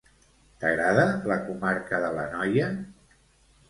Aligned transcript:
T'agrada 0.63 1.05
la 1.33 1.39
comarca 1.51 2.03
de 2.07 2.13
l'Anoia? 2.19 2.75